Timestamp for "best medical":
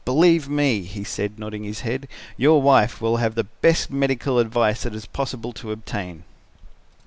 3.43-4.39